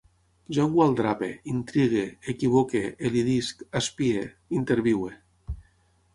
Jo 0.57 0.63
engualdrape, 0.69 1.29
intrigue, 1.53 2.05
equivoque, 2.33 2.81
elidisc, 3.11 3.63
espie, 3.83 4.27
interviue 4.63 5.15